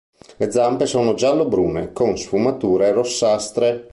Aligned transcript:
Le 0.37 0.49
zampe 0.49 0.87
sono 0.87 1.13
giallo-brune, 1.13 1.93
con 1.93 2.17
sfumature 2.17 2.91
rossastre. 2.91 3.89